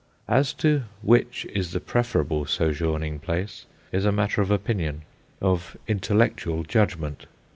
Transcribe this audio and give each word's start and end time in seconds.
As 0.27 0.51
to 0.53 0.85
which 1.03 1.45
is 1.53 1.73
the 1.73 1.79
preferable 1.79 2.47
sojourning 2.47 3.19
place 3.19 3.67
is 3.91 4.03
a 4.03 4.11
matter 4.11 4.41
of 4.41 4.49
opinion, 4.49 5.03
of 5.39 5.77
intellectual 5.87 6.63
judgment. 6.63 7.27